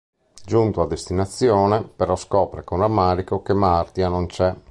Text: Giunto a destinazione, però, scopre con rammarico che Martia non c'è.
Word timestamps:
Giunto 0.43 0.81
a 0.81 0.87
destinazione, 0.87 1.83
però, 1.83 2.15
scopre 2.15 2.63
con 2.63 2.79
rammarico 2.79 3.43
che 3.43 3.53
Martia 3.53 4.09
non 4.09 4.25
c'è. 4.25 4.57